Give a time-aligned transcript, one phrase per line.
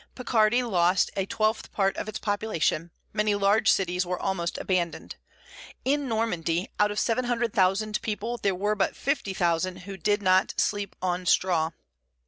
[0.15, 5.15] Picardy lost a twelfth part of its population; many large cities were almost abandoned.
[5.85, 10.23] In Normandy, out of seven hundred thousand people, there were but fifty thousand who did
[10.23, 11.69] not sleep on straw.